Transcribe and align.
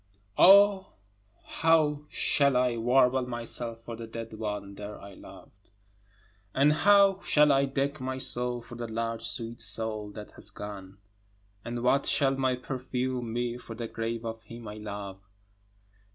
10 0.35 0.45
O 0.47 0.93
how 1.43 2.05
shall 2.09 2.57
I 2.57 2.75
warble 2.75 3.27
myself 3.27 3.81
for 3.83 3.95
the 3.95 4.07
dead 4.07 4.33
one 4.33 4.73
there 4.73 4.99
I 4.99 5.13
loved? 5.13 5.69
And 6.55 6.73
how 6.73 7.19
shall 7.21 7.51
I 7.51 7.65
deck 7.65 8.01
my 8.01 8.17
soul 8.17 8.63
for 8.63 8.73
the 8.73 8.87
large 8.87 9.23
sweet 9.23 9.61
soul 9.61 10.09
that 10.13 10.31
has 10.31 10.49
gone? 10.49 10.97
And 11.63 11.83
what 11.83 12.07
shall 12.07 12.35
my 12.35 12.55
perfume 12.55 13.31
be 13.35 13.59
for 13.59 13.75
the 13.75 13.87
grave 13.87 14.25
of 14.25 14.41
him 14.41 14.67
I 14.67 14.77
love? 14.77 15.19